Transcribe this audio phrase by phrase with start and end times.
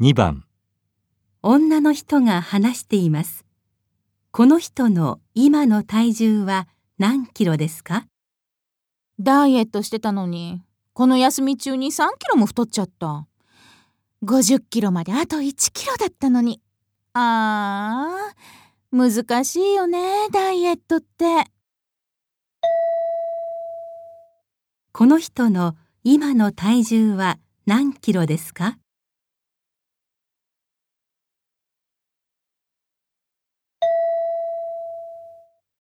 [0.00, 0.44] 2番
[1.42, 3.44] 女の人が話しています。
[4.30, 8.06] この人の今の体重は何キロですか？
[9.18, 13.26] ダイエットしてたのに、この休み中に3キロも太っちゃった。
[14.22, 16.60] 50キロまであと1キロだったのに。
[17.14, 21.44] あー、難しいよね、ダイエットって。
[24.92, 25.74] この人の
[26.04, 28.78] 今の体重は何キロですか？